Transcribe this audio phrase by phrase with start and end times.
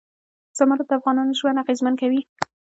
[0.57, 2.21] زمرد د افغانانو ژوند اغېزمن کوي.